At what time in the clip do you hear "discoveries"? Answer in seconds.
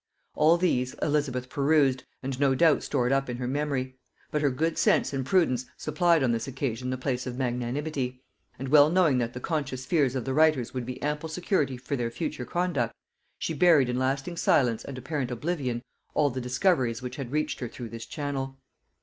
16.41-17.03